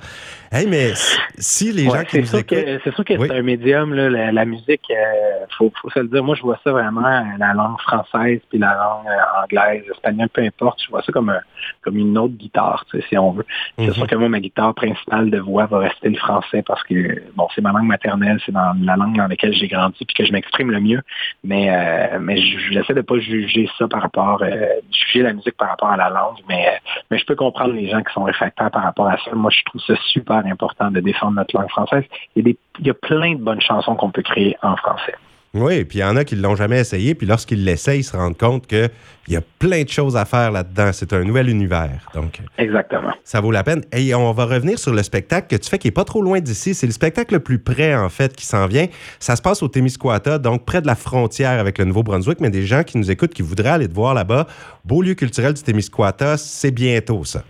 Hey, 0.51 0.68
mais 0.68 0.92
si 1.38 1.71
les 1.71 1.86
gens 1.86 2.03
qui 2.03 2.19
nous 2.19 2.36
écoutent... 2.36 2.57
C'est 2.83 2.94
sûr 2.94 3.06
que 3.06 3.18
c'est 3.18 3.31
un 3.31 3.42
médium, 3.42 3.94
là, 3.94 4.31
la, 4.31 4.45
musique, 4.45 4.83
euh, 4.92 5.45
faut, 5.57 5.71
faut 5.81 5.89
se 5.92 6.00
le 6.00 6.09
dire. 6.09 6.21
Moi, 6.25 6.36
je 6.36 6.42
vois 6.42 6.59
ça 6.62 6.71
vraiment, 6.71 7.01
la 7.01 7.53
langue 7.53 7.80
française 7.80 8.42
puis 8.50 8.59
la 8.59 8.75
langue 8.75 9.07
euh, 9.07 9.44
anglaise, 9.44 9.83
espagnole, 9.89 10.27
peu 10.27 10.42
importe. 10.42 10.81
Je 10.83 10.89
vois 10.89 11.01
ça 11.03 11.13
comme, 11.13 11.30
un, 11.30 11.39
comme 11.83 11.95
une 11.95 12.18
autre 12.18 12.33
guitare, 12.33 12.83
tu 12.92 13.00
sais, 13.00 13.06
si 13.07 13.18
on 13.18 13.31
veut. 13.31 13.45
C'est 13.77 13.88
mhm. 13.88 13.94
sûr 13.94 14.07
que 14.07 14.15
moi, 14.15 14.27
ma 14.27 14.42
guitare 14.42 14.74
principale 14.74 15.30
de 15.30 15.39
voix 15.39 15.68
va 15.68 15.80
rester 15.80 16.09
le 16.09 16.18
français 16.18 16.63
parce 16.68 16.83
que, 16.83 17.24
bon, 17.36 17.48
c'est 17.56 17.62
ma 17.62 17.71
langue 17.71 17.88
maternelle, 17.88 18.39
c'est 18.45 18.51
dans 18.51 18.74
la 18.81 18.98
langue 18.98 19.15
dans 19.15 19.27
laquelle 19.27 19.53
j'ai 19.53 19.69
grandi 19.69 20.03
puis 20.03 20.13
que 20.13 20.25
je 20.25 20.33
m'exprime 20.33 20.69
le 20.71 20.81
mieux. 20.81 21.00
Mais, 21.44 21.69
euh, 21.69 22.19
mais 22.19 22.38
j'essaie 22.38 22.94
de 22.94 23.01
pas 23.01 23.19
juger 23.19 23.69
ça 23.77 23.88
par 23.88 24.01
rapport, 24.01 24.42
euh, 24.42 24.68
juger 24.92 25.24
la 25.24 25.33
musique 25.33 25.57
par 25.57 25.69
rapport 25.69 25.89
à 25.89 25.98
la 25.98 26.09
langue, 26.09 26.38
mais, 26.48 26.80
mais 27.09 27.18
je 27.18 27.25
peux 27.25 27.36
comprendre 27.36 27.74
les 27.74 27.89
gens 27.89 28.01
qui 28.01 28.13
sont 28.13 28.24
réfractaires 28.24 28.71
par 28.71 28.83
rapport 28.83 29.07
à 29.07 29.18
ça. 29.18 29.31
Moi, 29.33 29.51
je 29.51 29.63
trouve 29.65 29.81
ça 29.81 29.95
super 30.12 30.38
important 30.45 30.92
de 30.92 31.00
défendre 31.00 31.33
notre 31.33 31.56
langue 31.56 31.69
française. 31.69 32.03
Il 32.36 32.56
y 32.80 32.89
a 32.89 32.94
plein 32.94 33.36
de 33.36 33.44
bonnes 33.44 33.62
chansons 33.62 33.95
qu'on 33.95 34.12
peut 34.12 34.24
créer 34.24 34.56
en 34.62 34.75
français. 34.75 35.15
Oui, 35.53 35.83
puis 35.83 36.00
il 36.00 36.01
y 36.01 36.03
en 36.06 36.15
a 36.15 36.24
qui 36.24 36.38
ne 36.38 36.42
l'ont 36.42 36.56
jamais 36.56 36.80
essayé, 36.80 37.13
puis 37.13 37.27
lorsqu'ils 37.27 37.65
l'essayent, 37.65 38.00
ils 38.00 38.03
se 38.06 38.15
rendent 38.15 38.38
compte 38.38 38.68
qu'il 38.68 38.89
y 39.27 39.36
a 39.36 39.42
plein 39.59 39.83
de 39.83 39.89
choses 39.89 40.15
à 40.15 40.24
faire 40.24 40.50
là-dedans. 40.50 40.92
C'est 40.94 41.12
un 41.12 41.25
nouvel 41.25 41.50
univers. 41.50 42.09
Donc, 42.13 42.39
Exactement. 42.57 43.12
Ça 43.25 43.42
vaut 43.42 43.51
la 43.51 43.62
peine. 43.63 43.81
Et 43.92 44.15
on 44.15 44.31
va 44.31 44.45
revenir 44.45 44.80
sur 44.80 44.94
le 44.94 45.03
spectacle 45.03 45.48
que 45.48 45.62
tu 45.62 45.69
fais 45.69 45.77
qui 45.77 45.88
n'est 45.88 45.92
pas 45.92 46.06
trop 46.06 46.21
loin 46.21 46.39
d'ici. 46.39 46.74
C'est 46.74 46.88
le 46.88 46.94
spectacle 46.94 47.33
le 47.33 47.41
plus 47.41 47.60
près, 47.60 47.93
en 47.93 48.08
fait, 48.08 48.34
qui 48.34 48.46
s'en 48.46 48.65
vient. 48.65 48.88
Ça 49.20 49.36
se 49.36 49.41
passe 49.41 49.62
au 49.62 49.67
Témiscouata, 49.67 50.38
donc 50.39 50.63
près 50.63 50.81
de 50.81 50.88
la 50.88 50.96
frontière 50.96 51.60
avec 51.60 51.79
le 51.79 51.84
Nouveau-Brunswick, 51.86 52.39
mais 52.39 52.50
des 52.50 52.65
gens 52.65 52.84
qui 52.84 52.98
nous 52.98 53.12
écoutent, 53.12 53.34
qui 53.34 53.41
voudraient 53.41 53.72
aller 53.72 53.89
te 53.89 53.93
voir 53.93 54.13
là-bas. 54.13 54.48
Beau 54.86 55.01
lieu 55.01 55.15
culturel 55.15 55.53
du 55.53 55.62
Témiscouata, 55.62 56.38
c'est 56.38 56.72
bientôt 56.72 57.25
ça 57.25 57.43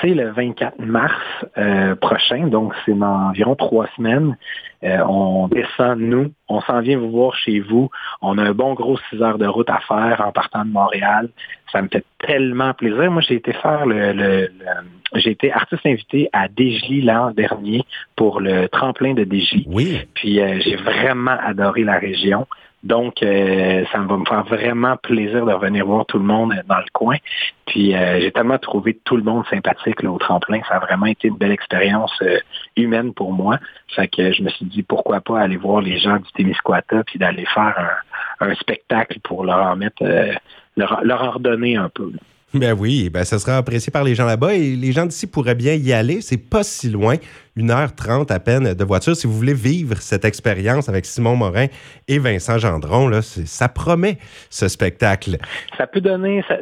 c'est 0.00 0.14
le 0.14 0.30
24 0.30 0.78
mars 0.78 1.14
euh, 1.58 1.94
prochain, 1.94 2.46
donc 2.46 2.72
c'est 2.84 2.98
dans 2.98 3.28
environ 3.28 3.54
trois 3.54 3.86
semaines. 3.96 4.36
Euh, 4.82 4.98
on 5.06 5.48
descend, 5.48 5.98
nous, 6.00 6.32
on 6.48 6.60
s'en 6.62 6.80
vient 6.80 6.98
vous 6.98 7.10
voir 7.10 7.34
chez 7.34 7.60
vous. 7.60 7.90
On 8.22 8.38
a 8.38 8.42
un 8.44 8.52
bon 8.52 8.74
gros 8.74 8.98
six 9.08 9.20
heures 9.22 9.38
de 9.38 9.46
route 9.46 9.68
à 9.68 9.80
faire 9.80 10.22
en 10.26 10.32
partant 10.32 10.64
de 10.64 10.70
Montréal. 10.70 11.28
Ça 11.70 11.82
me 11.82 11.88
fait 11.88 12.04
tellement 12.18 12.72
plaisir. 12.72 13.10
Moi, 13.10 13.22
j'ai 13.22 13.34
été 13.34 13.52
faire 13.52 13.84
le, 13.86 14.48
j'ai 15.14 15.30
été 15.30 15.52
artiste 15.52 15.84
invité 15.84 16.28
à 16.32 16.48
Dégely 16.48 17.02
l'an 17.02 17.30
dernier 17.32 17.82
pour 18.16 18.40
le 18.40 18.68
tremplin 18.68 19.14
de 19.14 19.24
Dégely. 19.24 19.66
Oui. 19.68 20.00
Puis 20.14 20.40
euh, 20.40 20.58
j'ai 20.60 20.76
vraiment 20.76 21.36
adoré 21.42 21.84
la 21.84 21.98
région. 21.98 22.46
Donc, 22.82 23.22
euh, 23.22 23.84
ça 23.92 23.98
va 23.98 24.16
me 24.16 24.24
faire 24.24 24.44
vraiment 24.44 24.96
plaisir 24.96 25.44
de 25.44 25.52
revenir 25.52 25.84
voir 25.84 26.06
tout 26.06 26.18
le 26.18 26.24
monde 26.24 26.54
dans 26.66 26.78
le 26.78 26.90
coin. 26.92 27.16
Puis, 27.66 27.94
euh, 27.94 28.20
j'ai 28.20 28.32
tellement 28.32 28.58
trouvé 28.58 28.98
tout 29.04 29.16
le 29.16 29.22
monde 29.22 29.44
sympathique 29.50 30.02
là, 30.02 30.10
au 30.10 30.18
tremplin. 30.18 30.60
Ça 30.66 30.76
a 30.76 30.78
vraiment 30.78 31.06
été 31.06 31.28
une 31.28 31.36
belle 31.36 31.52
expérience 31.52 32.12
euh, 32.22 32.38
humaine 32.76 33.12
pour 33.12 33.32
moi. 33.32 33.58
Fait 33.94 34.08
que 34.08 34.32
je 34.32 34.42
me 34.42 34.48
suis 34.48 34.64
dit, 34.64 34.82
pourquoi 34.82 35.20
pas 35.20 35.40
aller 35.40 35.58
voir 35.58 35.82
les 35.82 35.98
gens 35.98 36.16
du 36.16 36.32
Témiscouata 36.34 37.04
puis 37.04 37.18
d'aller 37.18 37.44
faire 37.52 38.00
un, 38.40 38.54
spectacle 38.54 39.18
pour 39.22 39.44
leur 39.44 39.58
en 39.58 39.76
mettre, 39.76 40.02
leur, 40.76 41.34
redonner 41.34 41.76
un 41.76 41.90
peu. 41.90 42.10
Ben 42.54 42.72
oui, 42.72 43.10
ben 43.10 43.22
ça 43.24 43.38
sera 43.38 43.58
apprécié 43.58 43.92
par 43.92 44.02
les 44.02 44.14
gens 44.14 44.24
là-bas 44.24 44.54
et 44.54 44.74
les 44.74 44.92
gens 44.92 45.06
d'ici 45.06 45.26
pourraient 45.26 45.54
bien 45.54 45.74
y 45.74 45.92
aller. 45.92 46.20
C'est 46.20 46.38
pas 46.38 46.62
si 46.62 46.88
loin. 46.88 47.16
1h30 47.62 48.32
à 48.32 48.40
peine 48.40 48.74
de 48.74 48.84
voiture. 48.84 49.16
Si 49.16 49.26
vous 49.26 49.32
voulez 49.32 49.54
vivre 49.54 49.96
cette 49.96 50.24
expérience 50.24 50.88
avec 50.88 51.06
Simon 51.06 51.36
Morin 51.36 51.66
et 52.08 52.18
Vincent 52.18 52.58
Gendron, 52.58 53.08
là, 53.08 53.22
ça 53.22 53.68
promet 53.68 54.18
ce 54.48 54.68
spectacle. 54.68 55.38
Ça 55.76 55.86
peut 55.86 56.00
donner, 56.00 56.44
ça, 56.48 56.56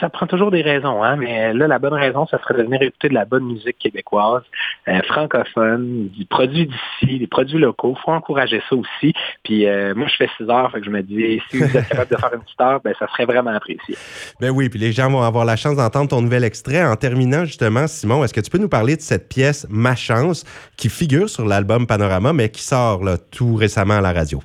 ça 0.00 0.08
prend 0.08 0.26
toujours 0.26 0.50
des 0.50 0.62
raisons, 0.62 1.02
hein, 1.02 1.16
mais 1.16 1.52
là, 1.52 1.66
la 1.66 1.78
bonne 1.78 1.94
raison, 1.94 2.26
ça 2.26 2.38
serait 2.38 2.54
de 2.54 2.62
venir 2.62 2.82
écouter 2.82 3.08
de 3.08 3.14
la 3.14 3.24
bonne 3.24 3.44
musique 3.44 3.78
québécoise, 3.78 4.42
euh, 4.88 5.00
francophone, 5.02 6.08
du 6.08 6.24
produit 6.24 6.66
d'ici, 6.66 7.18
des 7.18 7.26
produits 7.26 7.58
locaux. 7.58 7.94
Il 7.98 8.02
faut 8.02 8.12
encourager 8.12 8.62
ça 8.68 8.76
aussi. 8.76 9.14
Puis 9.44 9.66
euh, 9.66 9.94
moi, 9.94 10.08
je 10.08 10.16
fais 10.16 10.30
6 10.38 10.48
heures, 10.50 10.70
fait 10.72 10.80
que 10.80 10.86
je 10.86 10.90
me 10.90 11.02
dis, 11.02 11.40
si 11.50 11.58
vous 11.58 11.76
êtes 11.76 11.88
capable 11.88 12.10
de 12.10 12.16
faire 12.16 12.34
une 12.34 12.40
petite 12.40 12.60
heure, 12.60 12.80
ben, 12.82 12.94
ça 12.98 13.06
serait 13.08 13.26
vraiment 13.26 13.50
apprécié. 13.50 13.96
Ben 14.40 14.50
oui, 14.50 14.68
puis 14.68 14.78
les 14.78 14.92
gens 14.92 15.10
vont 15.10 15.22
avoir 15.22 15.44
la 15.44 15.56
chance 15.56 15.76
d'entendre 15.76 16.08
ton 16.08 16.22
nouvel 16.22 16.44
extrait. 16.44 16.84
En 16.84 16.96
terminant, 16.96 17.44
justement, 17.44 17.86
Simon, 17.86 18.24
est-ce 18.24 18.34
que 18.34 18.40
tu 18.40 18.50
peux 18.50 18.58
nous 18.58 18.68
parler 18.68 18.96
de 18.96 19.00
cette 19.00 19.28
pièce 19.28 19.66
Ma 19.70 19.94
chance? 19.94 20.39
Qui 20.76 20.88
figure 20.88 21.28
sur 21.28 21.46
l'album 21.46 21.86
Panorama, 21.86 22.32
mais 22.32 22.50
qui 22.50 22.62
sort 22.62 23.02
tout 23.30 23.54
récemment 23.54 23.98
à 23.98 24.00
la 24.00 24.12
radio? 24.12 24.40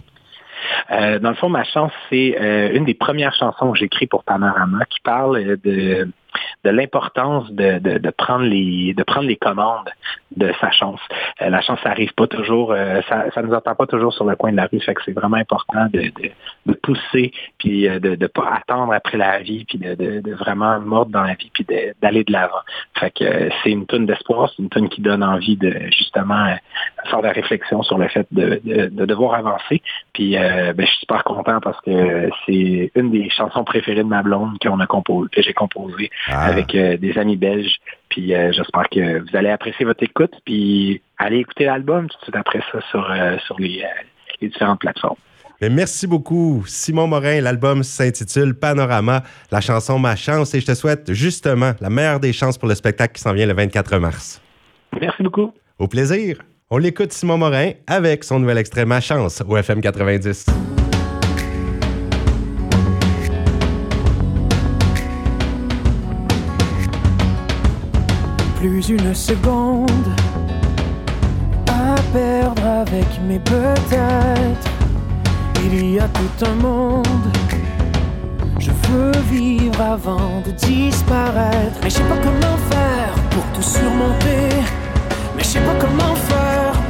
Euh, 0.91 1.19
dans 1.19 1.29
le 1.29 1.35
fond, 1.35 1.49
ma 1.49 1.63
chance, 1.63 1.91
c'est 2.09 2.37
euh, 2.39 2.71
une 2.73 2.85
des 2.85 2.93
premières 2.93 3.33
chansons 3.33 3.71
que 3.71 3.79
j'écris 3.79 4.07
pour 4.07 4.23
Panorama 4.23 4.85
qui 4.85 4.99
parle 5.01 5.57
de 5.63 6.07
de 6.63 6.69
l'importance 6.69 7.51
de, 7.51 7.79
de, 7.79 8.09
prendre 8.11 8.45
les 8.45 8.93
de 8.93 9.03
prendre 9.03 9.27
les 9.27 9.35
commandes 9.35 9.89
de 10.35 10.51
sa 10.59 10.71
chance. 10.71 10.99
Euh, 11.41 11.49
la 11.49 11.61
chance, 11.61 11.79
ça 11.83 11.93
pas 12.15 12.27
toujours, 12.27 12.71
euh, 12.71 13.01
ça, 13.07 13.25
ça 13.33 13.41
nous 13.41 13.53
attend 13.53 13.75
pas 13.75 13.87
toujours 13.87 14.13
sur 14.13 14.25
le 14.25 14.35
coin 14.35 14.51
de 14.51 14.57
la 14.57 14.67
rue. 14.67 14.79
Fait 14.79 14.93
que 14.93 15.01
c'est 15.05 15.13
vraiment 15.13 15.37
important 15.37 15.87
de, 15.91 16.11
de, 16.65 16.73
pousser, 16.73 17.31
puis 17.57 17.87
euh, 17.87 17.99
de 17.99 18.15
ne 18.15 18.27
pas 18.27 18.47
attendre 18.53 18.93
après 18.93 19.17
la 19.17 19.39
vie, 19.39 19.65
puis 19.65 19.77
de, 19.77 19.95
de, 19.95 20.33
vraiment 20.33 20.79
mordre 20.79 21.11
dans 21.11 21.23
la 21.23 21.33
vie, 21.33 21.49
puis 21.53 21.65
d'aller 22.01 22.23
de 22.23 22.31
l'avant. 22.31 22.61
Fait 22.99 23.11
que 23.11 23.49
c'est 23.63 23.71
une 23.71 23.85
tonne 23.85 24.05
d'espoir, 24.05 24.49
c'est 24.49 24.61
une 24.61 24.69
tonne 24.69 24.89
qui 24.89 25.01
donne 25.01 25.23
envie 25.23 25.57
de 25.57 25.73
justement 25.91 26.55
faire 27.09 27.21
la 27.21 27.31
réflexion 27.31 27.83
sur 27.83 27.97
le 27.97 28.07
fait 28.07 28.27
de, 28.31 28.61
de, 28.63 29.05
devoir 29.05 29.35
avancer. 29.35 29.81
Puis 30.13 30.35
ben, 30.35 30.75
je 30.77 30.85
suis 30.85 30.99
super 30.99 31.23
content 31.23 31.59
parce 31.59 31.79
que 31.81 32.29
c'est 32.45 32.91
une 32.95 33.11
des 33.11 33.29
chansons 33.29 33.63
préférées 33.63 34.03
de 34.03 34.03
ma 34.03 34.23
blonde 34.23 34.57
qu'on 34.61 34.79
a 34.79 34.87
composé, 34.87 35.29
que 35.31 35.41
j'ai 35.41 35.53
composé 35.53 36.09
ah. 36.27 36.45
avec 36.45 36.73
euh, 36.75 36.97
des 36.97 37.17
amis 37.17 37.37
belges. 37.37 37.79
Puis 38.09 38.33
euh, 38.33 38.51
j'espère 38.51 38.87
que 38.89 39.19
vous 39.19 39.35
allez 39.35 39.49
apprécier 39.49 39.85
votre 39.85 40.03
écoute, 40.03 40.33
puis 40.45 41.01
allez 41.17 41.37
écouter 41.37 41.65
l'album 41.65 42.07
tout 42.07 42.17
de 42.17 42.23
suite 42.23 42.35
après 42.35 42.61
ça 42.71 42.79
sur, 42.89 43.09
euh, 43.11 43.37
sur 43.45 43.59
les, 43.59 43.83
différentes 44.41 44.79
plateformes. 44.79 45.17
merci 45.61 46.07
beaucoup, 46.07 46.63
Simon 46.67 47.07
Morin. 47.07 47.41
L'album 47.41 47.83
s'intitule 47.83 48.53
Panorama, 48.53 49.23
la 49.51 49.61
chanson 49.61 49.97
Ma 49.97 50.15
chance, 50.15 50.53
et 50.53 50.59
je 50.59 50.65
te 50.65 50.75
souhaite 50.75 51.13
justement 51.13 51.71
la 51.81 51.89
meilleure 51.89 52.19
des 52.19 52.33
chances 52.33 52.57
pour 52.57 52.67
le 52.67 52.75
spectacle 52.75 53.13
qui 53.13 53.21
s'en 53.21 53.33
vient 53.33 53.47
le 53.47 53.53
24 53.53 53.97
mars. 53.97 54.41
Merci 54.99 55.23
beaucoup. 55.23 55.53
Au 55.79 55.87
plaisir. 55.87 56.37
On 56.71 56.79
l'écoute 56.79 57.13
Simon 57.13 57.37
Morin 57.37 57.73
avec 57.85 58.23
son 58.23 58.39
nouvel 58.39 58.57
extrait 58.57 58.85
Ma 58.85 58.99
chance 58.99 59.43
au 59.47 59.55
FM 59.55 59.81
90. 59.81 60.47
plus 68.55 68.89
une 68.89 69.13
seconde 69.13 69.91
à 71.67 71.93
perdre 72.11 72.65
avec 72.65 73.05
mes 73.27 73.37
peut-être. 73.37 74.71
Il 75.63 75.91
y 75.91 75.99
a 75.99 76.07
tout 76.07 76.45
un 76.47 76.55
monde. 76.55 77.07
Je 78.57 78.71
veux 78.71 79.11
vivre 79.29 79.81
avant 79.81 80.41
de 80.43 80.49
disparaître. 80.49 81.77
Mais 81.83 81.91
je 81.91 81.97
sais 81.97 82.03
pas 82.05 82.17
comment 82.23 82.57
faire 82.71 83.13
pour 83.29 83.43
tout 83.53 83.61
surmonter. 83.61 84.49
Mais 85.35 85.43
je 85.43 85.47
sais 85.47 85.59
pas 85.59 85.75
comment 85.79 86.15
faire 86.15 86.44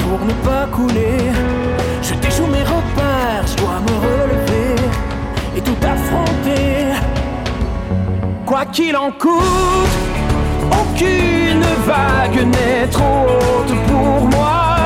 pour 0.07 0.19
ne 0.25 0.33
pas 0.47 0.67
couler. 0.71 1.17
Je 2.01 2.13
déjoue 2.15 2.47
mes 2.47 2.63
repères, 2.63 3.45
je 3.47 3.55
dois 3.61 3.79
me 3.87 3.95
relever 4.07 4.75
et 5.57 5.61
tout 5.61 5.81
affronter. 5.81 6.93
Quoi 8.45 8.65
qu'il 8.65 8.95
en 8.95 9.11
coûte. 9.11 9.95
Aucune 10.81 11.65
vague 11.85 12.47
n'est 12.53 12.87
trop 12.87 13.25
haute 13.27 13.75
pour 13.87 14.21
moi. 14.35 14.77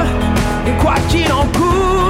Et 0.67 0.75
quoi 0.81 0.95
qu'il 1.09 1.31
en 1.31 1.45
coûte, 1.59 2.08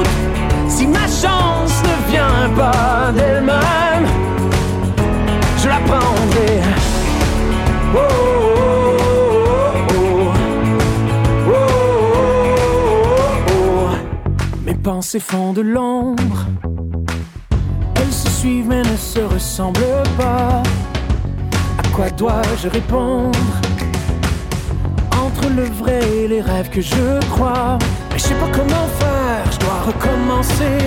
Pensées 14.99 15.21
font 15.21 15.53
de 15.53 15.61
l'ombre. 15.61 16.45
Elles 17.95 18.11
se 18.11 18.29
suivent 18.31 18.67
mais 18.67 18.81
ne 18.81 18.97
se 18.97 19.21
ressemblent 19.21 20.03
pas. 20.17 20.61
À 21.77 21.87
quoi 21.95 22.09
dois-je 22.09 22.67
répondre? 22.67 23.39
Le 25.55 25.63
vrai 25.63 26.01
et 26.23 26.27
les 26.27 26.41
rêves 26.41 26.69
que 26.69 26.81
je 26.81 27.17
crois. 27.31 27.77
Mais 28.11 28.19
je 28.19 28.23
sais 28.23 28.35
pas 28.35 28.49
comment 28.51 28.87
faire, 28.99 29.51
je 29.53 29.59
dois 29.59 29.79
recommencer. 29.87 30.77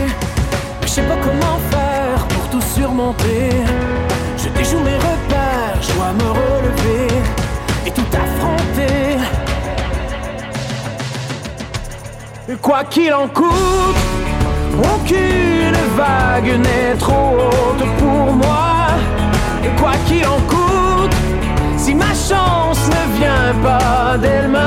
Mais 0.81 0.87
je 0.87 0.89
sais 0.89 1.03
pas 1.03 1.17
comment 1.17 1.59
faire 1.71 2.27
pour 2.29 2.51
tout 2.51 2.67
surmonter. 2.75 3.49
Je 4.37 4.51
déjoue 4.51 4.81
mes 4.81 4.97
repères, 4.97 5.81
je 5.81 5.93
dois 5.95 6.13
me 6.13 6.29
relever 6.39 7.09
et 7.87 7.91
tout 7.91 8.11
affronter. 8.13 9.17
Quoi 12.61 12.85
qu'il 12.85 13.15
en 13.15 13.29
coûte, 13.29 13.97
aucune 14.77 15.77
vague 15.97 16.59
n'est 16.59 16.97
trop 16.99 17.37
haute 17.39 17.87
pour 17.99 18.33
moi. 18.33 18.89
Quoi 19.79 19.93
qu'il 20.07 20.27
en 20.27 20.41
coûte, 20.49 21.15
si 21.77 21.95
ma 21.95 22.13
chance 22.13 22.89
ne 22.89 23.19
vient 23.19 23.55
pas 23.63 24.19
d'elle-même, 24.19 24.62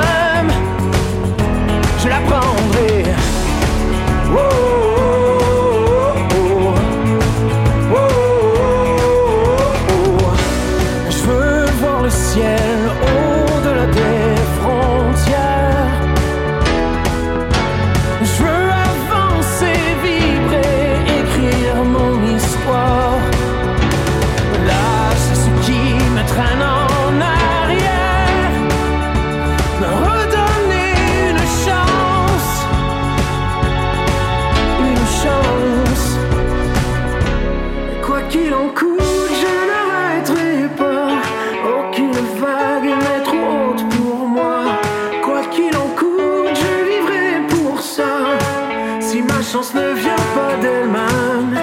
la 49.36 49.42
chance 49.42 49.74
ne 49.74 49.92
vient 49.92 50.24
pas 50.34 50.56
d'elle-même. 50.62 51.58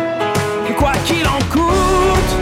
Et 0.70 0.74
Quoi 0.74 0.92
qu'il 1.06 1.25
en 1.25 1.42
coûte, 1.51 2.34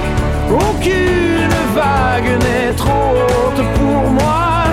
aucune 0.50 1.55
vague 1.73 2.31
n'est 2.45 2.73
trop 2.73 3.11
haute 3.21 3.63
pour 3.75 4.09
moi. 4.19 4.65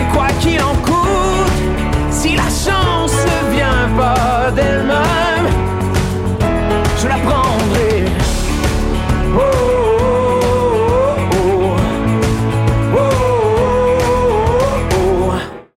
Et 0.00 0.14
quoi 0.14 0.28
qu'il 0.40 0.60
en 0.62 0.76
coûte, 0.88 1.60
si 2.10 2.36
la 2.36 2.50
chance 2.64 3.14
ne 3.32 3.52
vient 3.56 3.88
pas 3.96 4.50
d'elle-même, 4.52 5.48
je 7.02 7.08
la 7.08 7.18
prendrai. 7.28 7.89